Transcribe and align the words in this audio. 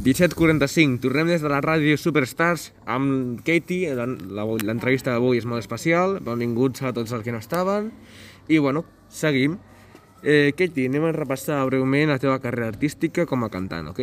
17.45, 0.00 0.96
tornem 1.02 1.28
des 1.28 1.42
de 1.44 1.48
la 1.52 1.58
ràdio 1.60 1.98
Superstars 2.00 2.70
amb 2.88 3.42
Katie, 3.44 3.92
l'entrevista 3.92 5.12
d'avui 5.12 5.36
és 5.36 5.44
molt 5.44 5.60
especial, 5.60 6.14
benvinguts 6.24 6.80
a 6.88 6.94
tots 6.96 7.12
els 7.12 7.20
que 7.26 7.34
no 7.34 7.40
estaven, 7.42 7.90
i 8.48 8.56
bueno, 8.56 8.86
seguim. 9.12 9.58
Eh, 10.24 10.54
Katie, 10.56 10.88
anem 10.88 11.04
a 11.04 11.12
repassar 11.12 11.58
breument 11.68 12.08
la 12.08 12.16
teva 12.22 12.38
carrera 12.40 12.70
artística 12.72 13.26
com 13.28 13.44
a 13.44 13.50
cantant, 13.52 13.90
ok? 13.92 14.00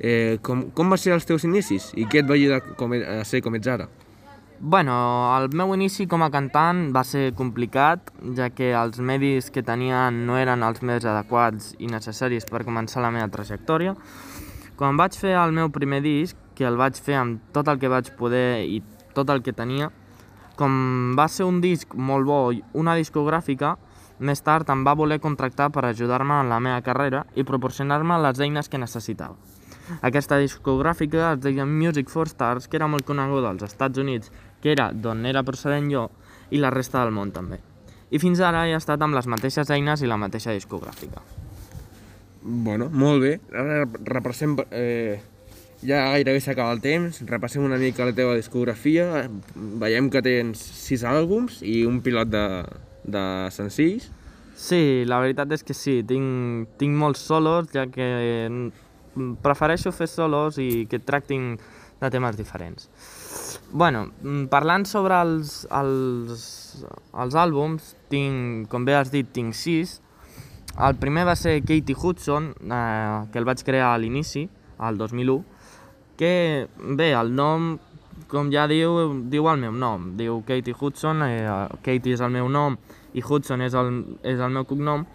Eh, 0.00 0.40
com, 0.42 0.66
com 0.74 0.90
va 0.90 0.98
ser 0.98 1.14
els 1.14 1.28
teus 1.30 1.46
inicis 1.46 1.92
i 1.94 2.08
què 2.10 2.24
et 2.24 2.26
va 2.26 2.34
ajudar 2.34 2.64
com, 2.74 2.98
a 2.98 3.22
ser 3.22 3.38
com 3.46 3.54
ets 3.54 3.70
ara? 3.70 3.86
Bueno, 4.58 4.96
el 5.38 5.46
meu 5.54 5.70
inici 5.78 6.08
com 6.10 6.26
a 6.26 6.32
cantant 6.34 6.88
va 6.92 7.04
ser 7.06 7.30
complicat, 7.38 8.10
ja 8.34 8.50
que 8.50 8.74
els 8.74 8.98
medis 8.98 9.54
que 9.54 9.62
tenia 9.62 10.08
no 10.10 10.42
eren 10.42 10.66
els 10.66 10.82
més 10.82 11.06
adequats 11.06 11.70
i 11.78 11.86
necessaris 11.86 12.50
per 12.50 12.66
començar 12.66 13.06
la 13.06 13.14
meva 13.14 13.30
trajectòria. 13.30 13.94
Quan 14.80 14.96
vaig 14.96 15.12
fer 15.12 15.34
el 15.36 15.50
meu 15.52 15.68
primer 15.68 15.98
disc, 16.00 16.38
que 16.56 16.64
el 16.64 16.78
vaig 16.80 16.96
fer 16.96 17.18
amb 17.20 17.50
tot 17.52 17.68
el 17.68 17.76
que 17.76 17.88
vaig 17.92 18.06
poder 18.16 18.64
i 18.64 18.78
tot 19.12 19.28
el 19.28 19.42
que 19.44 19.52
tenia, 19.52 19.90
com 20.56 20.72
va 21.18 21.26
ser 21.28 21.44
un 21.44 21.58
disc 21.60 21.92
molt 21.92 22.24
bo 22.24 22.38
i 22.56 22.62
una 22.80 22.94
discogràfica, 22.96 23.74
més 24.24 24.40
tard 24.40 24.72
em 24.72 24.80
va 24.86 24.94
voler 24.96 25.18
contractar 25.20 25.66
per 25.74 25.84
ajudar-me 25.84 26.38
en 26.40 26.48
la 26.48 26.62
meva 26.64 26.80
carrera 26.86 27.26
i 27.36 27.44
proporcionar-me 27.44 28.16
les 28.24 28.40
eines 28.40 28.72
que 28.72 28.80
necessitava. 28.80 29.36
Aquesta 30.00 30.40
discogràfica 30.40 31.34
es 31.34 31.44
deia 31.44 31.68
Music 31.68 32.08
for 32.08 32.32
Stars, 32.32 32.64
que 32.64 32.80
era 32.80 32.88
molt 32.88 33.04
coneguda 33.04 33.52
als 33.52 33.68
Estats 33.68 34.00
Units, 34.00 34.32
que 34.62 34.72
era 34.72 34.88
d'on 34.96 35.28
era 35.28 35.44
procedent 35.44 35.92
jo, 35.92 36.06
i 36.48 36.56
la 36.56 36.72
resta 36.72 37.04
del 37.04 37.12
món 37.12 37.36
també. 37.36 37.60
I 38.08 38.16
fins 38.16 38.40
ara 38.40 38.64
he 38.64 38.72
estat 38.80 39.04
amb 39.04 39.20
les 39.20 39.28
mateixes 39.28 39.76
eines 39.76 40.00
i 40.00 40.08
la 40.08 40.16
mateixa 40.16 40.56
discogràfica. 40.56 41.20
Bueno, 42.42 42.88
molt 42.90 43.22
bé. 43.22 43.34
Ara 43.52 43.84
repassem... 44.04 44.56
Eh, 44.70 45.20
ja 45.80 46.10
gairebé 46.12 46.40
s'acaba 46.44 46.74
el 46.76 46.80
temps. 46.84 47.22
Repassem 47.28 47.64
una 47.64 47.78
mica 47.80 48.04
la 48.04 48.16
teva 48.16 48.36
discografia. 48.36 49.26
Veiem 49.54 50.10
que 50.12 50.22
tens 50.24 50.60
sis 50.60 51.04
àlbums 51.08 51.60
i 51.64 51.82
un 51.88 52.00
pilot 52.04 52.32
de, 52.32 52.46
de 53.04 53.24
senzills. 53.54 54.10
Sí, 54.60 55.06
la 55.08 55.22
veritat 55.22 55.52
és 55.56 55.64
que 55.64 55.72
sí, 55.72 56.00
tinc, 56.04 56.68
tinc 56.80 56.96
molts 57.00 57.22
solos, 57.24 57.70
ja 57.72 57.86
que 57.88 58.08
prefereixo 59.40 59.92
fer 59.92 60.08
solos 60.10 60.58
i 60.60 60.84
que 60.90 61.00
tractin 61.00 61.54
de 62.00 62.10
temes 62.12 62.36
diferents. 62.36 62.88
bueno, 63.72 64.10
mm, 64.22 64.46
parlant 64.50 64.84
sobre 64.84 65.14
els, 65.20 65.66
els, 65.70 66.84
els 67.14 67.34
àlbums, 67.34 67.94
tinc, 68.10 68.68
com 68.68 68.84
bé 68.84 68.96
has 68.98 69.10
dit, 69.10 69.28
tinc 69.32 69.54
sis. 69.54 70.00
El 70.78 70.96
primer 70.96 71.26
va 71.26 71.34
ser 71.36 71.60
Katie 71.62 71.96
Hudson, 71.96 72.54
eh, 72.62 73.26
que 73.32 73.38
el 73.38 73.44
vaig 73.44 73.62
crear 73.66 73.92
a 73.92 73.98
l'inici, 73.98 74.48
al 74.78 74.98
2001, 74.98 75.44
que, 76.16 76.68
bé, 76.78 77.12
el 77.12 77.34
nom, 77.34 77.72
com 78.30 78.50
ja 78.52 78.66
diu, 78.70 78.96
diu 79.32 79.48
el 79.50 79.60
meu 79.60 79.72
nom. 79.72 80.12
Diu 80.16 80.42
Katie 80.46 80.76
Hudson, 80.76 81.24
eh, 81.26 81.48
Katie 81.82 82.14
és 82.14 82.20
el 82.24 82.30
meu 82.30 82.48
nom 82.48 82.78
i 83.14 83.22
Hudson 83.22 83.64
és 83.66 83.74
el, 83.74 84.04
és 84.22 84.38
el 84.38 84.54
meu 84.54 84.64
cognom. 84.64 85.06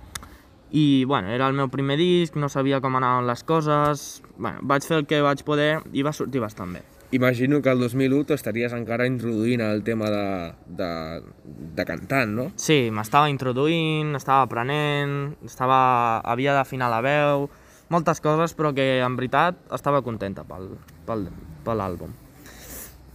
I, 0.71 1.05
bueno, 1.05 1.29
era 1.29 1.47
el 1.47 1.55
meu 1.55 1.69
primer 1.71 1.95
disc, 1.97 2.35
no 2.35 2.49
sabia 2.49 2.81
com 2.81 2.97
anaven 2.97 3.29
les 3.29 3.45
coses... 3.47 4.21
Bueno, 4.35 4.59
vaig 4.61 4.83
fer 4.83 4.99
el 4.99 5.07
que 5.07 5.21
vaig 5.23 5.45
poder 5.47 5.79
i 5.93 6.03
va 6.03 6.11
sortir 6.13 6.43
bastant 6.43 6.73
bé. 6.75 6.83
Imagino 7.15 7.61
que 7.61 7.71
el 7.71 7.79
2001 7.79 8.25
t'estaries 8.27 8.73
encara 8.75 9.05
introduint 9.07 9.61
el 9.63 9.85
tema 9.87 10.09
de, 10.11 10.51
de, 10.67 10.87
de 11.77 11.85
cantant, 11.87 12.33
no? 12.35 12.45
Sí, 12.59 12.89
m'estava 12.91 13.29
introduint, 13.31 14.11
estava 14.19 14.43
aprenent, 14.43 15.13
estava, 15.47 15.77
havia 16.27 16.57
d'afinar 16.57 16.89
la 16.91 16.99
veu, 17.05 17.47
moltes 17.87 18.19
coses, 18.19 18.51
però 18.59 18.73
que 18.75 18.99
en 18.99 19.15
veritat 19.15 19.55
estava 19.77 20.03
contenta 20.03 20.43
pel, 20.43 20.73
pel, 21.07 21.29
per 21.63 21.77
l'àlbum. 21.79 22.11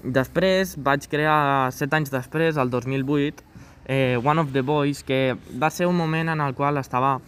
Després 0.01 0.79
vaig 0.81 1.05
crear, 1.13 1.69
set 1.77 1.93
anys 1.93 2.09
després, 2.15 2.57
el 2.57 2.73
2008, 2.73 3.45
eh, 3.85 4.17
One 4.25 4.41
of 4.41 4.57
the 4.57 4.65
Boys, 4.65 5.05
que 5.05 5.37
va 5.61 5.69
ser 5.69 5.93
un 5.93 6.01
moment 6.01 6.33
en 6.33 6.41
el 6.41 6.57
qual 6.57 6.81
estava 6.81 7.19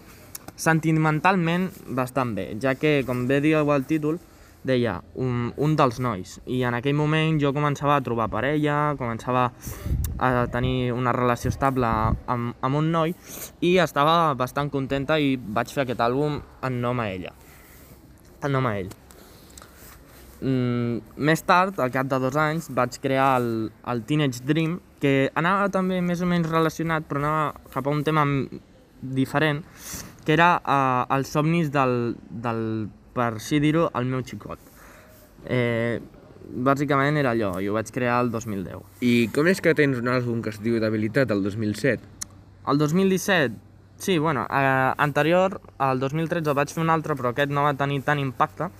sentimentalment 0.56 1.68
bastant 2.00 2.32
bé, 2.32 2.54
ja 2.64 2.78
que, 2.80 3.02
com 3.04 3.26
bé 3.28 3.42
diu 3.44 3.60
el 3.76 3.84
títol, 3.84 4.22
deia 4.64 5.00
un, 5.18 5.50
un 5.56 5.76
dels 5.76 5.98
nois 6.02 6.36
i 6.46 6.62
en 6.66 6.76
aquell 6.78 6.96
moment 6.98 7.38
jo 7.42 7.52
començava 7.54 7.96
a 7.96 8.04
trobar 8.04 8.28
parella, 8.30 8.94
començava 8.98 9.48
a 10.22 10.46
tenir 10.52 10.92
una 10.94 11.14
relació 11.16 11.50
estable 11.50 11.90
amb, 12.30 12.54
amb 12.60 12.80
un 12.80 12.90
noi 12.94 13.14
i 13.60 13.76
estava 13.82 14.34
bastant 14.38 14.70
contenta 14.70 15.18
i 15.18 15.36
vaig 15.36 15.72
fer 15.74 15.84
aquest 15.86 16.02
àlbum 16.04 16.40
en 16.62 16.82
nom 16.82 17.02
a 17.02 17.08
ella, 17.10 17.34
en 18.42 18.54
nom 18.54 18.66
a 18.70 18.76
ell. 18.78 18.92
Mm, 20.42 21.02
més 21.22 21.42
tard, 21.46 21.76
al 21.78 21.92
cap 21.94 22.08
de 22.10 22.18
dos 22.18 22.36
anys, 22.38 22.66
vaig 22.74 22.96
crear 23.02 23.36
el, 23.38 23.70
el 23.86 24.02
Teenage 24.06 24.42
Dream, 24.46 24.80
que 25.02 25.30
anava 25.38 25.68
també 25.70 26.00
més 26.02 26.22
o 26.22 26.26
menys 26.26 26.50
relacionat, 26.50 27.06
però 27.06 27.22
anava 27.22 27.44
cap 27.70 27.86
a 27.86 27.94
un 27.94 28.02
tema 28.06 28.24
diferent, 29.02 29.62
que 30.26 30.34
era 30.34 30.56
eh, 30.58 31.14
els 31.14 31.30
somnis 31.30 31.70
del, 31.74 32.16
del 32.30 32.64
per 33.14 33.34
així 33.36 33.60
dir-ho, 33.62 33.88
el 33.98 34.08
meu 34.10 34.22
xicot. 34.26 34.58
Eh, 35.46 36.00
bàsicament 36.52 37.16
era 37.20 37.32
allò, 37.32 37.54
i 37.62 37.68
ho 37.68 37.76
vaig 37.76 37.90
crear 37.94 38.20
el 38.22 38.30
2010. 38.32 38.82
I 39.04 39.28
com 39.34 39.48
és 39.50 39.60
que 39.62 39.74
tens 39.78 40.00
un 40.00 40.10
àlbum 40.12 40.42
que 40.42 40.52
es 40.52 40.60
diu 40.62 40.80
Debilitat, 40.82 41.30
el 41.30 41.42
2007? 41.44 42.10
El 42.68 42.78
2017, 42.78 43.54
sí, 43.98 44.18
bueno, 44.18 44.46
eh, 44.50 44.92
anterior, 44.98 45.60
el 45.80 46.02
2013 46.02 46.54
vaig 46.54 46.74
fer 46.74 46.82
un 46.84 46.90
altre, 46.90 47.16
però 47.18 47.32
aquest 47.32 47.50
no 47.50 47.64
va 47.66 47.74
tenir 47.78 48.02
tant 48.06 48.20
impacte, 48.22 48.70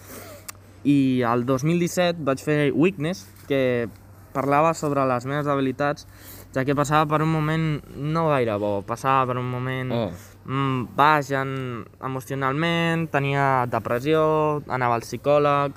i 0.84 1.22
el 1.26 1.47
2017 1.47 2.22
vaig 2.26 2.42
fer 2.42 2.60
Weakness, 2.75 3.26
que 3.48 3.88
parlava 4.32 4.72
sobre 4.75 5.04
les 5.06 5.26
meves 5.28 5.47
debilitats, 5.47 6.06
ja 6.53 6.65
que 6.65 6.76
passava 6.76 7.06
per 7.09 7.22
un 7.25 7.32
moment 7.32 7.66
no 7.97 8.28
gaire 8.31 8.56
bo, 8.60 8.81
passava 8.87 9.26
per 9.31 9.38
un 9.41 9.50
moment 9.50 9.92
Oh. 9.92 10.10
Mm, 10.44 10.94
baix 10.97 11.30
en, 11.36 11.84
emocionalment, 12.03 13.08
tenia 13.12 13.66
depressió, 13.70 14.62
anava 14.69 14.97
al 14.98 15.04
psicòleg, 15.06 15.76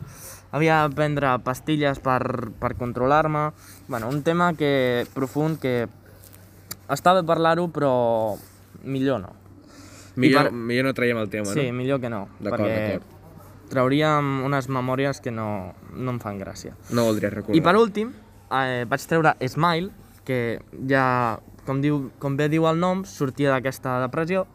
havia 0.55 0.83
de 0.87 0.95
prendre 0.95 1.33
pastilles 1.43 1.99
per, 1.99 2.21
per 2.59 2.75
controlar-me, 2.79 3.49
bueno, 3.87 4.09
un 4.09 4.21
tema 4.23 4.53
que 4.55 5.05
profund 5.13 5.59
que 5.59 5.87
està 6.87 7.13
bé 7.17 7.23
parlar-ho, 7.27 7.67
però 7.73 8.37
millor 8.83 9.19
no. 9.21 9.33
Millor, 10.15 10.47
per- 10.47 10.53
millor 10.55 10.85
no 10.87 10.93
traiem 10.95 11.17
el 11.19 11.29
tema, 11.29 11.51
Sí, 11.51 11.67
no? 11.67 11.73
millor 11.75 11.99
que 11.99 12.09
no, 12.09 12.27
perquè 12.39 13.01
trauríem 13.69 14.43
unes 14.45 14.69
memòries 14.69 15.19
que 15.19 15.31
no, 15.33 15.73
no 15.91 16.13
em 16.13 16.19
fan 16.21 16.37
gràcia. 16.39 16.75
No 16.93 17.03
voldries 17.07 17.33
recordar. 17.33 17.57
I 17.57 17.63
per 17.65 17.75
últim, 17.75 18.13
eh, 18.53 18.85
vaig 18.87 19.05
treure 19.09 19.33
Smile, 19.49 19.89
que 20.25 20.59
ja, 20.87 21.37
com, 21.65 21.81
diu, 21.81 22.11
com 22.21 22.37
bé 22.37 22.47
diu 22.53 22.67
el 22.69 22.79
nom, 22.79 23.03
sortia 23.09 23.51
d'aquesta 23.51 23.97
depressió 24.05 24.45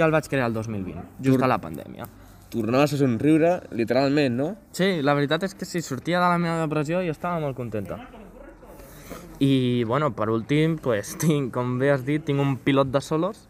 i 0.00 0.04
el 0.06 0.10
vaig 0.16 0.26
crear 0.32 0.48
el 0.48 0.56
2020, 0.56 1.04
just 1.20 1.36
Dur- 1.36 1.44
a 1.44 1.52
la 1.52 1.60
pandèmia. 1.60 2.08
Tornaves 2.50 2.96
a 2.96 2.98
somriure, 2.98 3.50
literalment, 3.78 4.34
no? 4.34 4.46
Sí, 4.74 4.88
la 5.06 5.12
veritat 5.14 5.44
és 5.46 5.54
que 5.54 5.68
sí, 5.68 5.84
sortia 5.86 6.18
de 6.18 6.26
la 6.32 6.38
meva 6.42 6.56
depressió 6.64 6.98
i 7.04 7.12
estava 7.12 7.38
molt 7.38 7.54
contenta. 7.54 8.00
I, 9.40 9.84
bueno, 9.84 10.10
per 10.14 10.28
últim, 10.30 10.76
pues, 10.82 11.14
tinc, 11.22 11.52
com 11.54 11.78
bé 11.80 11.92
has 11.94 12.02
dit, 12.04 12.24
tinc 12.26 12.40
un 12.42 12.56
pilot 12.60 12.90
de 12.92 13.00
solos 13.00 13.46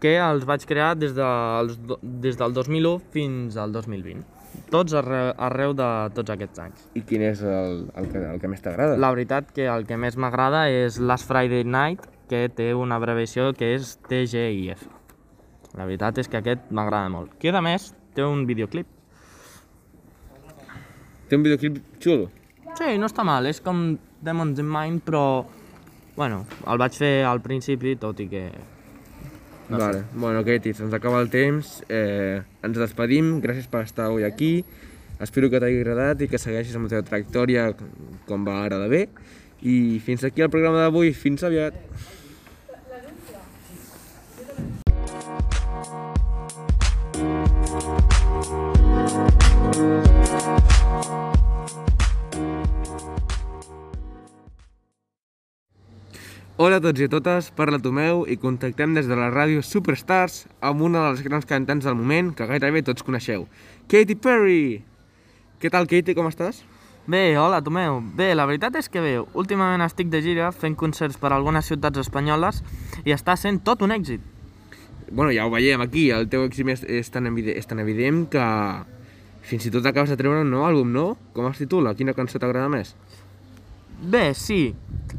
que 0.00 0.14
els 0.16 0.46
vaig 0.48 0.62
crear 0.64 0.94
des, 0.96 1.12
do- 1.16 1.98
des 2.02 2.38
del 2.40 2.54
2001 2.56 3.00
fins 3.12 3.56
al 3.60 3.72
2020. 3.74 4.22
Tots 4.70 4.94
arreu, 4.98 5.32
arreu 5.38 5.74
de 5.78 5.88
tots 6.16 6.32
aquests 6.32 6.62
anys. 6.62 6.86
I 6.98 7.02
quin 7.06 7.22
és 7.26 7.42
el, 7.42 7.84
el, 7.98 8.08
que, 8.10 8.22
el 8.32 8.40
que 8.42 8.48
més 8.50 8.62
t'agrada? 8.64 8.96
La 8.98 9.10
veritat 9.12 9.50
que 9.54 9.66
el 9.70 9.84
que 9.86 9.98
més 10.00 10.16
m'agrada 10.18 10.64
és 10.72 10.96
Last 10.98 11.28
Friday 11.28 11.66
Night, 11.66 12.06
que 12.30 12.46
té 12.54 12.70
una 12.74 12.96
abreviació 12.98 13.50
que 13.58 13.74
és 13.76 13.96
TGIF. 14.08 14.86
La 15.78 15.86
veritat 15.86 16.18
és 16.18 16.28
que 16.28 16.40
aquest 16.40 16.70
m'agrada 16.74 17.10
molt. 17.12 17.36
Que 17.38 17.52
a 17.54 17.62
més 17.62 17.92
té 18.16 18.24
un 18.26 18.46
videoclip. 18.48 18.88
Té 21.30 21.38
un 21.38 21.46
videoclip 21.46 21.78
xulo. 22.02 22.28
Sí, 22.78 22.96
no 22.98 23.06
està 23.06 23.22
mal, 23.26 23.46
és 23.46 23.60
com 23.62 23.98
Demons 24.22 24.58
in 24.58 24.68
Mind, 24.70 25.02
però... 25.06 25.46
Bueno, 26.16 26.42
el 26.68 26.78
vaig 26.80 26.96
fer 26.98 27.22
al 27.24 27.40
principi, 27.40 27.94
tot 27.96 28.18
i 28.20 28.26
que... 28.28 28.44
No 29.70 29.78
vale. 29.78 30.02
Bueno, 30.12 30.42
Katie, 30.44 30.74
se'ns 30.74 30.94
acaba 30.94 31.20
el 31.22 31.30
temps. 31.30 31.78
Eh, 31.88 32.42
ens 32.66 32.78
despedim. 32.78 33.36
Gràcies 33.40 33.68
per 33.70 33.84
estar 33.86 34.08
avui 34.10 34.26
aquí. 34.26 34.64
Espero 35.22 35.50
que 35.52 35.60
t'hagi 35.62 35.78
agradat 35.78 36.24
i 36.24 36.28
que 36.32 36.40
segueixis 36.42 36.74
amb 36.74 36.88
la 36.88 36.96
teva 36.96 37.06
trajectòria 37.06 37.68
com 38.26 38.46
va 38.48 38.64
ara 38.64 38.80
de 38.82 38.88
bé. 38.90 39.02
I 39.62 40.00
fins 40.02 40.24
aquí 40.26 40.42
el 40.42 40.50
programa 40.50 40.82
d'avui. 40.82 41.12
Fins 41.14 41.46
aviat. 41.46 41.78
Hola 56.60 56.76
a 56.76 56.82
tots 56.84 57.00
i 57.00 57.06
a 57.06 57.08
totes, 57.08 57.46
parla 57.56 57.78
Tomeu 57.80 58.26
i 58.28 58.34
contactem 58.36 58.92
des 58.92 59.06
de 59.08 59.16
la 59.16 59.30
ràdio 59.32 59.62
Superstars 59.64 60.42
amb 60.60 60.82
una 60.84 61.06
de 61.06 61.12
les 61.14 61.22
grans 61.24 61.46
cantants 61.48 61.86
del 61.88 61.94
moment 61.96 62.34
que 62.36 62.44
gairebé 62.50 62.82
tots 62.84 63.00
coneixeu, 63.06 63.46
Katy 63.88 64.18
Perry! 64.20 64.82
Què 65.56 65.70
tal, 65.72 65.88
Katie, 65.88 66.12
com 66.18 66.28
estàs? 66.28 66.58
Bé, 67.08 67.22
hola, 67.40 67.62
Tomeu. 67.64 68.02
Bé, 68.18 68.34
la 68.36 68.44
veritat 68.44 68.76
és 68.76 68.92
que 68.92 69.00
bé, 69.00 69.14
últimament 69.32 69.80
estic 69.86 70.12
de 70.12 70.20
gira 70.20 70.50
fent 70.52 70.76
concerts 70.76 71.16
per 71.16 71.30
a 71.30 71.38
algunes 71.38 71.64
ciutats 71.64 72.04
espanyoles 72.04 72.60
i 73.08 73.16
està 73.16 73.38
sent 73.40 73.62
tot 73.64 73.80
un 73.80 73.96
èxit. 73.96 74.20
Bueno, 75.08 75.32
ja 75.32 75.48
ho 75.48 75.56
veiem 75.56 75.80
aquí, 75.80 76.10
el 76.12 76.28
teu 76.28 76.44
èxit 76.44 76.74
és, 76.76 76.84
és, 77.00 77.08
tan 77.08 77.32
evident, 77.32 77.56
és 77.56 77.72
tan 77.72 77.80
evident 77.80 78.26
que 78.36 78.44
fins 79.48 79.64
i 79.64 79.72
tot 79.72 79.88
acabes 79.88 80.12
de 80.12 80.20
treure 80.20 80.44
un 80.44 80.52
nou 80.52 80.68
àlbum, 80.68 80.92
no? 80.92 81.06
Com 81.32 81.48
es 81.48 81.64
titula? 81.64 81.96
Quina 81.96 82.12
cançó 82.12 82.36
t'agrada 82.36 82.68
més? 82.68 82.92
Bé, 84.02 84.32
sí. 84.32 84.74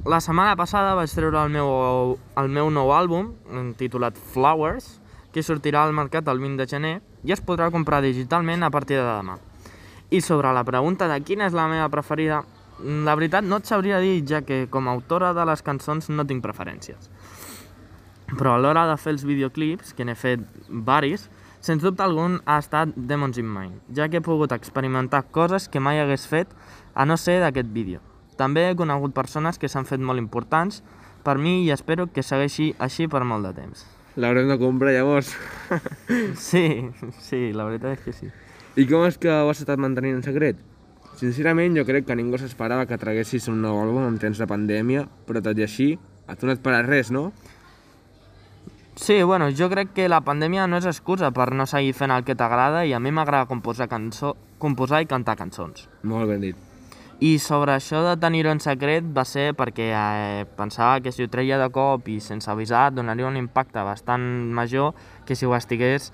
La 0.09 0.17
setmana 0.25 0.55
passada 0.57 0.95
vaig 0.97 1.11
treure 1.13 1.37
el 1.37 1.51
meu, 1.53 2.15
el 2.41 2.47
meu 2.49 2.71
nou 2.73 2.89
àlbum, 2.95 3.27
titulat 3.77 4.17
Flowers, 4.33 4.95
que 5.29 5.43
sortirà 5.45 5.83
al 5.85 5.93
mercat 5.93 6.25
el 6.33 6.41
20 6.41 6.57
de 6.57 6.65
gener 6.65 6.95
i 7.21 7.35
es 7.35 7.43
podrà 7.45 7.67
comprar 7.69 7.99
digitalment 8.01 8.65
a 8.65 8.71
partir 8.73 8.97
de 8.97 9.05
demà. 9.05 9.37
I 10.09 10.23
sobre 10.25 10.49
la 10.57 10.65
pregunta 10.65 11.05
de 11.11 11.19
quina 11.21 11.45
és 11.45 11.53
la 11.53 11.67
meva 11.69 11.91
preferida, 11.93 12.41
la 12.81 13.13
veritat 13.13 13.45
no 13.45 13.61
et 13.61 13.69
sabria 13.69 14.01
dir, 14.01 14.25
ja 14.25 14.41
que 14.41 14.65
com 14.65 14.89
a 14.89 14.97
autora 14.97 15.29
de 15.37 15.45
les 15.45 15.61
cançons 15.61 16.09
no 16.09 16.25
tinc 16.25 16.41
preferències. 16.41 17.13
Però 18.33 18.55
a 18.55 18.59
l'hora 18.65 18.89
de 18.89 18.97
fer 18.97 19.13
els 19.13 19.29
videoclips, 19.29 19.93
que 19.93 20.09
n'he 20.09 20.17
fet 20.17 20.41
varis, 20.67 21.29
sens 21.61 21.85
dubte 21.85 22.01
algun 22.01 22.41
ha 22.49 22.57
estat 22.57 22.97
Demons 22.97 23.37
in 23.37 23.45
Mind, 23.45 23.83
ja 23.93 24.09
que 24.09 24.17
he 24.17 24.25
pogut 24.25 24.57
experimentar 24.57 25.27
coses 25.29 25.69
que 25.69 25.79
mai 25.79 26.01
hagués 26.01 26.25
fet 26.25 26.49
a 26.95 27.05
no 27.05 27.21
ser 27.21 27.43
d'aquest 27.45 27.69
vídeo. 27.69 28.07
També 28.41 28.71
he 28.71 28.77
conegut 28.77 29.13
persones 29.13 29.61
que 29.61 29.69
s'han 29.69 29.85
fet 29.85 30.01
molt 30.01 30.17
importants 30.17 30.81
per 31.21 31.37
mi 31.37 31.59
i 31.61 31.69
espero 31.69 32.07
que 32.09 32.23
segueixi 32.25 32.71
així 32.81 33.05
per 33.07 33.21
molt 33.21 33.45
de 33.45 33.53
temps. 33.59 33.83
L'haurem 34.17 34.49
de 34.49 34.57
comprar 34.59 34.95
llavors. 34.95 35.35
Sí, 36.35 36.65
sí, 37.21 37.51
la 37.53 37.67
veritat 37.69 37.99
és 37.99 38.01
que 38.03 38.13
sí. 38.17 38.31
I 38.81 38.87
com 38.89 39.05
és 39.05 39.19
que 39.21 39.29
ho 39.31 39.51
has 39.51 39.61
estat 39.61 39.79
mantenint 39.79 40.17
en 40.17 40.25
secret? 40.25 40.57
Sincerament, 41.19 41.77
jo 41.77 41.85
crec 41.85 42.07
que 42.07 42.17
ningú 42.17 42.39
s'esperava 42.41 42.87
que 42.89 42.97
traguessis 42.97 43.45
un 43.51 43.61
nou 43.61 43.77
àlbum 43.83 44.07
en 44.07 44.17
temps 44.19 44.41
de 44.41 44.47
pandèmia, 44.49 45.05
però 45.27 45.43
tot 45.45 45.59
i 45.59 45.67
així, 45.67 45.89
a 46.25 46.35
tu 46.35 46.49
no 46.49 46.55
et 46.55 46.63
pares 46.65 46.87
res, 46.87 47.11
no? 47.13 47.29
Sí, 48.95 49.21
bueno, 49.23 49.51
jo 49.55 49.69
crec 49.69 49.93
que 49.95 50.09
la 50.09 50.23
pandèmia 50.25 50.65
no 50.67 50.81
és 50.81 50.89
excusa 50.89 51.29
per 51.35 51.51
no 51.53 51.69
seguir 51.69 51.93
fent 51.95 52.15
el 52.15 52.25
que 52.25 52.35
t'agrada 52.39 52.83
i 52.89 52.95
a 52.97 52.99
mi 52.99 53.13
m'agrada 53.13 53.49
composar, 53.51 53.91
cançó, 53.91 54.33
composar 54.57 55.05
i 55.05 55.09
cantar 55.13 55.37
cançons. 55.39 55.87
Molt 56.03 56.31
ben 56.31 56.49
dit. 56.49 56.70
I 57.21 57.35
sobre 57.37 57.75
això 57.75 57.99
de 58.01 58.15
tenir-ho 58.17 58.49
en 58.49 58.59
secret 58.63 59.05
va 59.13 59.21
ser 59.29 59.51
perquè 59.53 59.91
eh, 59.93 60.45
pensava 60.57 61.03
que 61.05 61.11
si 61.13 61.21
ho 61.21 61.29
treia 61.29 61.59
de 61.61 61.67
cop 61.69 62.07
i 62.09 62.17
sense 62.17 62.49
avisar 62.49 62.87
donaria 62.95 63.27
un 63.29 63.37
impacte 63.37 63.83
bastant 63.85 64.25
major 64.57 64.95
que 65.27 65.37
si 65.37 65.45
ho 65.45 65.53
estigués 65.53 66.09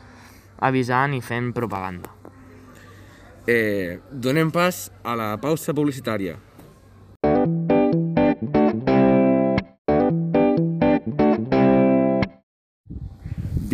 avisant 0.59 1.15
i 1.15 1.21
fent 1.23 1.53
propaganda. 1.55 2.11
Eh, 3.47 4.01
donem 4.11 4.51
pas 4.51 4.89
a 5.07 5.15
la 5.15 5.29
pausa 5.39 5.71
publicitària. 5.71 6.35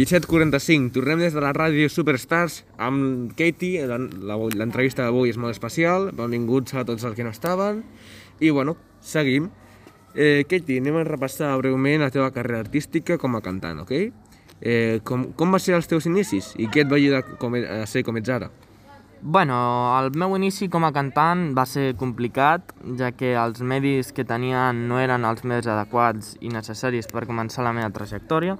...17.45, 0.04 0.92
tornem 0.92 1.22
des 1.24 1.32
de 1.32 1.40
la 1.40 1.54
ràdio 1.56 1.88
Superstars 1.88 2.64
amb 2.78 3.32
Katie, 3.40 3.86
la- 3.88 3.98
l'entrevista 4.60 5.06
d'avui 5.06 5.30
és 5.32 5.38
molt 5.40 5.56
especial, 5.56 6.10
benvinguts 6.12 6.74
a 6.76 6.84
tots 6.84 7.06
els 7.08 7.16
que 7.16 7.24
no 7.24 7.32
estaven, 7.32 7.84
i 8.44 8.50
bueno, 8.52 8.76
seguim. 9.00 9.48
Eh, 10.14 10.44
Katie, 10.50 10.82
anem 10.84 10.98
a 11.00 11.06
repassar 11.08 11.54
breument 11.62 12.02
la 12.04 12.12
teva 12.12 12.32
carrera 12.36 12.60
artística 12.66 13.18
com 13.18 13.38
a 13.38 13.42
cantant, 13.42 13.80
ok? 13.86 13.94
Eh, 14.60 15.00
com, 15.08 15.30
com 15.40 15.56
va 15.56 15.60
ser 15.60 15.76
els 15.80 15.88
teus 15.88 16.06
inicis 16.06 16.52
i 16.60 16.68
què 16.68 16.84
et 16.84 16.92
va 16.92 17.00
ajudar 17.00 17.24
com, 17.40 17.56
e- 17.56 17.64
a 17.64 17.86
ser 17.88 18.04
com 18.04 18.20
ets 18.20 18.30
ara? 18.30 18.52
Bueno, 19.24 19.56
el 20.04 20.12
meu 20.20 20.36
inici 20.36 20.68
com 20.68 20.84
a 20.84 20.92
cantant 20.92 21.54
va 21.56 21.64
ser 21.66 21.94
complicat, 21.96 22.74
ja 23.00 23.14
que 23.16 23.38
els 23.40 23.62
medis 23.64 24.12
que 24.12 24.26
tenia 24.28 24.74
no 24.76 25.00
eren 25.00 25.24
els 25.24 25.46
més 25.48 25.64
adequats 25.66 26.36
i 26.44 26.52
necessaris 26.52 27.08
per 27.08 27.24
començar 27.26 27.64
la 27.64 27.72
meva 27.72 27.88
trajectòria. 27.96 28.58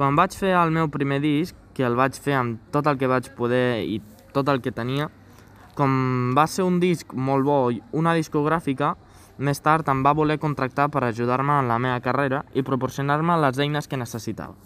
Quan 0.00 0.16
vaig 0.16 0.32
fer 0.32 0.54
el 0.56 0.70
meu 0.72 0.86
primer 0.88 1.18
disc, 1.20 1.52
que 1.76 1.82
el 1.84 1.92
vaig 1.92 2.14
fer 2.24 2.32
amb 2.32 2.60
tot 2.72 2.86
el 2.88 2.96
que 2.96 3.08
vaig 3.10 3.26
poder 3.36 3.82
i 3.84 3.98
tot 4.32 4.48
el 4.48 4.62
que 4.64 4.70
tenia, 4.72 5.10
com 5.76 5.90
va 6.32 6.46
ser 6.48 6.64
un 6.64 6.78
disc 6.80 7.12
molt 7.12 7.44
bo 7.44 7.56
i 7.68 7.82
una 8.00 8.14
discogràfica, 8.16 8.94
més 9.36 9.60
tard 9.60 9.90
em 9.92 10.00
va 10.00 10.14
voler 10.16 10.38
contractar 10.40 10.86
per 10.88 11.02
ajudar-me 11.04 11.58
en 11.60 11.68
la 11.68 11.76
meva 11.76 11.98
carrera 12.00 12.38
i 12.56 12.64
proporcionar-me 12.64 13.36
les 13.42 13.60
eines 13.60 13.90
que 13.92 14.00
necessitava. 14.00 14.56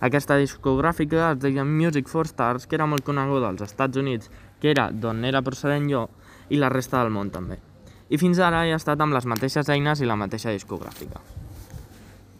Aquesta 0.00 0.40
discogràfica 0.40 1.28
es 1.34 1.44
deia 1.44 1.68
Music 1.68 2.08
for 2.08 2.24
Stars, 2.32 2.64
que 2.64 2.80
era 2.80 2.88
molt 2.88 3.04
coneguda 3.04 3.52
als 3.52 3.68
Estats 3.68 4.00
Units, 4.00 4.32
que 4.64 4.72
era 4.72 4.88
d'on 4.88 5.26
era 5.28 5.44
procedent 5.44 5.92
jo, 5.92 6.06
i 6.48 6.56
la 6.56 6.72
resta 6.72 7.04
del 7.04 7.12
món 7.12 7.28
també. 7.28 7.60
I 8.08 8.16
fins 8.16 8.40
ara 8.40 8.64
he 8.64 8.72
estat 8.80 9.04
amb 9.04 9.12
les 9.12 9.28
mateixes 9.28 9.68
eines 9.68 10.00
i 10.00 10.08
la 10.08 10.16
mateixa 10.16 10.56
discogràfica. 10.56 11.20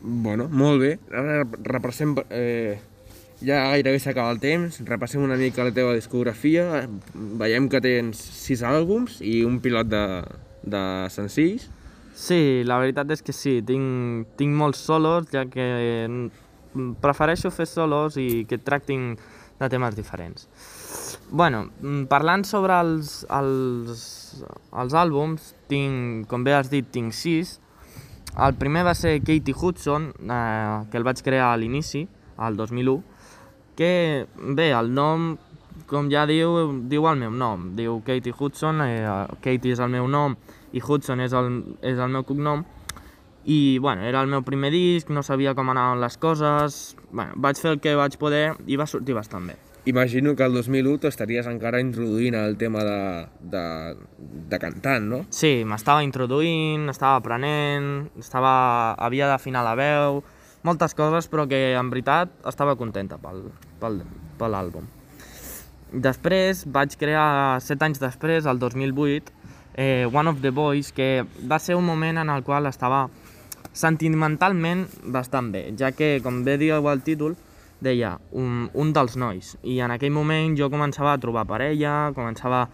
Bueno, 0.01 0.49
molt 0.49 0.81
bé. 0.81 0.95
Ara 1.13 1.45
repassem... 1.65 2.17
Eh, 2.31 2.79
ja 3.41 3.71
gairebé 3.73 3.99
s'acaba 4.01 4.33
el 4.35 4.41
temps. 4.41 4.81
Repassem 4.85 5.23
una 5.25 5.37
mica 5.41 5.65
la 5.65 5.73
teva 5.73 5.95
discografia. 5.97 6.87
Veiem 7.15 7.69
que 7.73 7.81
tens 7.85 8.21
sis 8.21 8.65
àlbums 8.67 9.21
i 9.25 9.41
un 9.49 9.61
pilot 9.65 9.89
de, 9.89 10.05
de 10.63 10.83
senzills. 11.13 11.69
Sí, 12.21 12.61
la 12.69 12.77
veritat 12.83 13.11
és 13.15 13.23
que 13.25 13.33
sí, 13.33 13.61
tinc, 13.65 14.35
tinc 14.37 14.57
molts 14.57 14.83
solos, 14.85 15.31
ja 15.33 15.47
que 15.49 15.65
prefereixo 17.01 17.51
fer 17.55 17.67
solos 17.67 18.19
i 18.21 18.45
que 18.49 18.59
tractin 18.61 19.15
de 19.61 19.69
temes 19.69 19.97
diferents. 19.97 20.49
bueno, 21.31 21.71
mm, 21.81 22.05
parlant 22.11 22.45
sobre 22.45 22.75
els, 22.81 23.25
els, 23.31 24.01
els 24.73 24.95
àlbums, 24.95 25.55
tinc, 25.69 26.27
com 26.29 26.45
bé 26.45 26.55
has 26.55 26.71
dit, 26.71 26.87
tinc 26.91 27.15
sis. 27.15 27.61
El 28.39 28.55
primer 28.55 28.85
va 28.87 28.95
ser 28.95 29.19
Katie 29.21 29.55
Hudson, 29.55 30.13
eh, 30.23 30.85
que 30.91 30.99
el 30.99 31.05
vaig 31.05 31.23
crear 31.23 31.51
a 31.51 31.57
l'inici, 31.59 32.07
al 32.39 32.57
2001, 32.57 33.03
que, 33.77 34.27
bé, 34.39 34.71
el 34.71 34.93
nom, 34.95 35.33
com 35.91 36.11
ja 36.13 36.27
diu, 36.31 36.55
diu 36.89 37.09
el 37.11 37.19
meu 37.19 37.35
nom. 37.35 37.71
Diu 37.77 37.99
Katie 38.07 38.35
Hudson, 38.37 38.83
eh, 38.87 39.27
Katie 39.43 39.75
és 39.75 39.83
el 39.83 39.91
meu 39.91 40.07
nom 40.09 40.37
i 40.73 40.81
Hudson 40.81 41.21
és 41.21 41.35
el, 41.35 41.51
és 41.83 41.99
el 41.99 42.13
meu 42.15 42.25
cognom. 42.25 42.65
I, 43.45 43.79
bueno, 43.79 44.05
era 44.05 44.21
el 44.21 44.29
meu 44.29 44.45
primer 44.47 44.71
disc, 44.71 45.11
no 45.11 45.25
sabia 45.25 45.55
com 45.57 45.73
anaven 45.73 46.01
les 46.01 46.19
coses... 46.21 46.95
Bueno, 47.11 47.33
vaig 47.37 47.59
fer 47.59 47.75
el 47.75 47.81
que 47.81 47.97
vaig 47.97 48.19
poder 48.21 48.53
i 48.69 48.77
va 48.79 48.87
sortir 48.87 49.17
bastant 49.17 49.49
bé. 49.49 49.57
Imagino 49.87 50.37
que 50.37 50.45
el 50.45 50.53
2001 50.53 50.99
t'estaries 51.01 51.47
encara 51.49 51.81
introduint 51.81 52.35
el 52.37 52.59
tema 52.61 52.83
de, 52.85 53.01
de, 53.41 53.63
de 54.53 54.59
cantant, 54.61 55.07
no? 55.09 55.21
Sí, 55.33 55.63
m'estava 55.65 56.05
introduint, 56.05 56.85
estava 56.93 57.17
aprenent, 57.17 58.11
estava, 58.21 58.53
havia 59.01 59.31
d'afinar 59.31 59.65
la 59.65 59.73
veu, 59.81 60.21
moltes 60.69 60.93
coses, 60.95 61.31
però 61.33 61.49
que 61.49 61.73
en 61.81 61.93
veritat 61.93 62.33
estava 62.45 62.77
contenta 62.77 63.17
pel, 63.23 63.47
pel, 63.81 64.03
per 64.37 64.53
l'àlbum. 64.53 64.85
Després 65.91 66.67
vaig 66.71 66.95
crear, 67.01 67.59
set 67.65 67.81
anys 67.83 67.99
després, 68.03 68.45
el 68.47 68.61
2008, 68.61 69.33
eh, 69.81 70.07
One 70.13 70.29
of 70.29 70.45
the 70.45 70.53
Boys, 70.53 70.93
que 70.93 71.25
va 71.49 71.59
ser 71.59 71.75
un 71.75 71.89
moment 71.89 72.21
en 72.21 72.29
el 72.29 72.45
qual 72.45 72.69
estava 72.69 73.09
sentimentalment 73.73 74.87
bastant 75.09 75.51
bé, 75.55 75.71
ja 75.79 75.91
que, 75.97 76.19
com 76.23 76.45
bé 76.45 76.59
diu 76.61 76.85
el 76.91 77.03
títol, 77.07 77.39
deia 77.81 78.15
un, 78.37 78.69
un 78.75 78.93
dels 78.97 79.17
nois, 79.21 79.55
i 79.63 79.79
en 79.81 79.95
aquell 79.95 80.13
moment 80.15 80.57
jo 80.59 80.71
començava 80.73 81.15
a 81.15 81.21
trobar 81.21 81.47
parella, 81.49 82.13
començava 82.17 82.67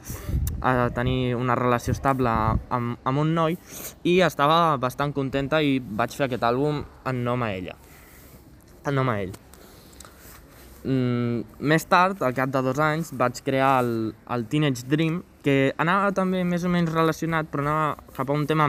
a 0.60 0.90
tenir 0.96 1.34
una 1.38 1.56
relació 1.58 1.94
estable 1.96 2.32
amb, 2.32 2.96
amb 3.04 3.22
un 3.22 3.34
noi 3.36 3.58
i 4.04 4.18
estava 4.26 4.76
bastant 4.82 5.14
contenta 5.16 5.62
i 5.62 5.78
vaig 5.80 6.14
fer 6.16 6.26
aquest 6.26 6.46
àlbum 6.46 6.82
en 7.06 7.24
nom 7.26 7.42
a 7.42 7.52
ella, 7.54 7.76
en 8.86 8.98
nom 8.98 9.10
a 9.12 9.20
ell. 9.22 9.34
Mm, 10.86 11.42
més 11.66 11.86
tard, 11.90 12.20
al 12.22 12.34
cap 12.34 12.50
de 12.54 12.62
dos 12.62 12.78
anys, 12.78 13.10
vaig 13.18 13.40
crear 13.46 13.80
el, 13.82 14.12
el 14.30 14.44
Teenage 14.50 14.86
Dream, 14.86 15.22
que 15.42 15.72
anava 15.82 16.12
també 16.14 16.44
més 16.46 16.62
o 16.66 16.70
menys 16.70 16.92
relacionat, 16.94 17.48
però 17.50 17.64
anava 17.64 17.88
cap 18.14 18.30
a 18.30 18.36
un 18.36 18.46
tema 18.46 18.68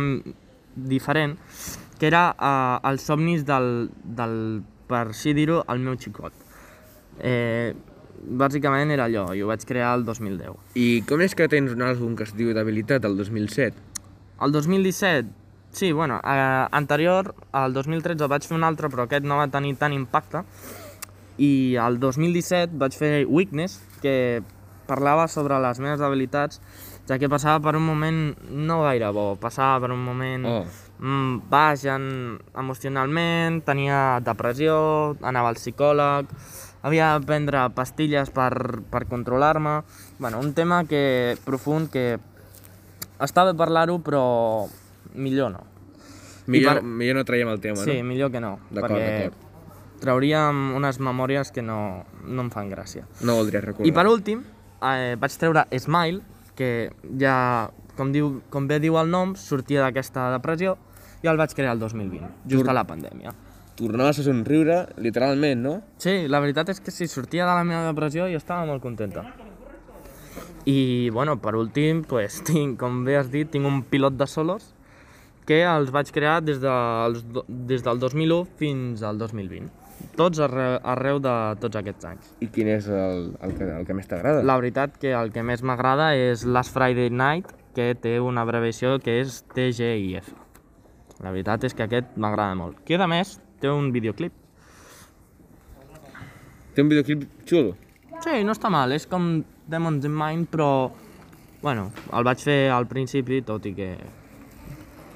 diferent, 0.76 1.38
que 2.00 2.10
era 2.10 2.24
eh, 2.34 2.90
els 2.90 3.06
somnis 3.06 3.46
del, 3.46 3.92
del 4.18 4.36
per 4.88 5.08
així 5.10 5.34
dir-ho, 5.38 5.62
el 5.72 5.84
meu 5.84 5.98
xicot. 6.00 6.34
Eh, 7.20 7.74
bàsicament 8.18 8.92
era 8.94 9.08
allò, 9.08 9.28
i 9.36 9.44
ho 9.44 9.50
vaig 9.50 9.66
crear 9.68 9.94
el 9.98 10.06
2010. 10.08 10.56
I 10.80 10.88
com 11.10 11.22
és 11.22 11.36
que 11.38 11.50
tens 11.52 11.74
un 11.74 11.84
àlbum 11.86 12.16
que 12.18 12.26
es 12.28 12.34
diu 12.38 12.54
Debilitat, 12.56 13.06
el 13.06 13.18
2007? 13.20 13.86
El 14.44 14.52
2017, 14.54 15.30
sí, 15.72 15.92
bueno, 15.92 16.20
eh, 16.24 16.68
anterior, 16.72 17.34
el 17.54 17.74
2013 17.74 18.28
vaig 18.30 18.46
fer 18.46 18.58
un 18.58 18.66
altre, 18.68 18.90
però 18.94 19.08
aquest 19.08 19.26
no 19.26 19.40
va 19.40 19.48
tenir 19.54 19.76
tant 19.78 19.96
impacte, 19.96 20.44
i 21.38 21.78
el 21.82 22.00
2017 22.02 22.78
vaig 22.82 22.98
fer 22.98 23.12
Weakness, 23.26 23.82
que 24.02 24.42
parlava 24.88 25.28
sobre 25.28 25.60
les 25.62 25.82
meves 25.84 26.00
debilitats, 26.02 26.62
ja 27.08 27.18
que 27.20 27.30
passava 27.32 27.62
per 27.64 27.76
un 27.80 27.86
moment 27.88 28.36
no 28.52 28.82
gaire 28.84 29.10
bo, 29.16 29.36
passava 29.40 29.80
per 29.86 29.92
un 29.96 30.04
moment 30.04 30.46
Oh. 30.46 30.66
mm, 31.00 31.50
baix 31.50 31.86
en, 31.86 32.38
emocionalment, 32.58 33.62
tenia 33.64 34.20
depressió, 34.26 35.16
anava 35.22 35.50
al 35.50 35.56
psicòleg, 35.60 36.28
havia 36.84 37.14
de 37.20 37.26
prendre 37.26 37.64
pastilles 37.76 38.30
per, 38.30 38.82
per 38.92 39.06
controlar-me, 39.08 39.82
bueno, 40.20 40.40
un 40.40 40.54
tema 40.54 40.84
que 40.86 41.38
profund 41.46 41.90
que 41.92 42.18
està 43.20 43.46
bé 43.48 43.56
parlar-ho, 43.58 44.00
però 44.04 44.68
millor 45.16 45.52
no. 45.52 45.64
Millor, 46.48 46.78
per- 46.80 46.84
millor 46.84 47.16
no 47.18 47.26
traiem 47.26 47.50
el 47.50 47.60
tema, 47.60 47.84
Sí, 47.84 47.98
no? 48.02 48.04
millor 48.08 48.32
que 48.32 48.40
no, 48.40 48.58
perquè 48.72 49.32
trauríem 50.00 50.74
unes 50.78 51.00
memòries 51.02 51.52
que 51.52 51.64
no, 51.66 52.06
no 52.24 52.44
em 52.46 52.50
fan 52.54 52.70
gràcia. 52.70 53.08
No 53.26 53.36
voldries 53.40 53.64
recordar. 53.66 53.88
I 53.90 53.92
per 53.96 54.06
últim, 54.08 54.44
eh, 54.86 55.16
vaig 55.20 55.38
treure 55.42 55.66
Smile, 55.80 56.22
que 56.58 56.90
ja, 57.22 57.70
com, 57.98 58.12
diu, 58.12 58.42
com 58.54 58.66
bé 58.70 58.80
diu 58.84 58.98
el 59.00 59.10
nom, 59.14 59.36
sortia 59.38 59.84
d'aquesta 59.86 60.28
depressió, 60.36 60.76
i 61.24 61.30
el 61.32 61.38
vaig 61.40 61.54
crear 61.58 61.74
el 61.78 61.80
2020, 61.82 62.28
just 62.50 62.64
Dur- 62.66 62.70
a 62.74 62.76
la 62.78 62.84
pandèmia. 62.90 63.32
Tornaves 63.78 64.18
a 64.20 64.24
somriure, 64.26 64.78
literalment, 64.98 65.62
no? 65.62 65.74
Sí, 66.02 66.24
la 66.28 66.40
veritat 66.42 66.70
és 66.74 66.80
que 66.82 66.90
si 66.90 67.06
sortia 67.08 67.46
de 67.46 67.54
la 67.54 67.64
meva 67.64 67.84
depressió 67.86 68.26
jo 68.26 68.40
estava 68.42 68.66
molt 68.66 68.82
contenta. 68.82 69.22
I, 70.66 71.10
bueno, 71.14 71.38
per 71.40 71.56
últim, 71.56 72.02
pues, 72.04 72.42
tinc, 72.48 72.78
com 72.80 73.04
bé 73.06 73.18
has 73.18 73.30
dit, 73.32 73.50
tinc 73.54 73.66
un 73.70 73.84
pilot 73.88 74.18
de 74.20 74.28
solos 74.28 74.74
que 75.48 75.62
els 75.64 75.94
vaig 75.96 76.10
crear 76.12 76.42
des, 76.44 76.58
do- 76.60 77.46
des 77.48 77.84
del 77.86 78.00
2001 78.02 78.42
fins 78.60 79.04
al 79.08 79.18
2020. 79.22 79.70
Tots 80.18 80.40
arreu, 80.42 80.80
arreu 80.96 81.20
de 81.22 81.34
tots 81.62 81.78
aquests 81.78 82.08
anys. 82.10 82.34
I 82.42 82.50
quin 82.54 82.70
és 82.74 82.88
el, 82.90 83.32
el, 83.46 83.54
que, 83.58 83.70
el 83.80 83.86
que 83.86 83.96
més 83.98 84.10
t'agrada? 84.10 84.42
La 84.46 84.58
veritat 84.60 84.98
que 85.02 85.14
el 85.14 85.32
que 85.34 85.44
més 85.46 85.62
m'agrada 85.66 86.12
és 86.18 86.46
Last 86.46 86.74
Friday 86.74 87.12
Night, 87.14 87.54
que 87.78 87.92
té 88.02 88.18
una 88.24 88.42
abreviació 88.46 88.98
que 89.04 89.20
és 89.22 89.44
TGIF. 89.54 90.34
La 91.22 91.34
veritat 91.34 91.66
és 91.70 91.78
que 91.78 91.86
aquest 91.86 92.18
m'agrada 92.18 92.58
molt. 92.58 92.82
Que 92.86 92.98
a 92.98 93.10
més 93.10 93.38
té 93.62 93.70
un 93.70 93.92
videoclip. 93.94 94.34
Té 96.74 96.86
un 96.86 96.90
videoclip 96.90 97.26
xulo. 97.50 97.76
Sí, 98.22 98.42
no 98.46 98.54
està 98.54 98.70
mal, 98.74 98.94
és 98.94 99.06
com 99.10 99.44
Demons 99.70 100.06
in 100.06 100.14
Mind, 100.18 100.50
però... 100.50 100.90
Bueno, 101.62 101.90
el 102.14 102.26
vaig 102.26 102.42
fer 102.42 102.70
al 102.74 102.90
principi, 102.90 103.42
tot 103.46 103.66
i 103.66 103.74
que... 103.78 103.92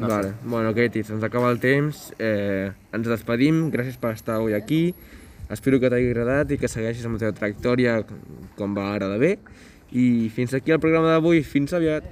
No 0.02 0.10
vale. 0.10 0.34
Bueno, 0.44 0.74
Katie, 0.74 1.04
se'ns 1.06 1.24
acaba 1.24 1.52
el 1.54 1.60
temps. 1.62 2.08
Eh, 2.18 2.72
ens 2.92 3.08
despedim. 3.08 3.68
Gràcies 3.74 4.00
per 4.02 4.16
estar 4.18 4.40
avui 4.40 4.56
aquí. 4.58 4.96
Espero 5.54 5.78
que 5.80 5.92
t'hagi 5.94 6.10
agradat 6.10 6.54
i 6.56 6.58
que 6.58 6.70
segueixis 6.72 7.06
amb 7.06 7.20
la 7.20 7.28
teva 7.28 7.36
trajectòria 7.38 8.00
com 8.58 8.74
va 8.74 8.88
ara 8.96 9.12
de 9.12 9.20
bé. 9.22 9.32
I 9.92 10.32
fins 10.34 10.56
aquí 10.58 10.74
el 10.74 10.82
programa 10.82 11.14
d'avui. 11.14 11.44
Fins 11.46 11.76
aviat. 11.78 12.08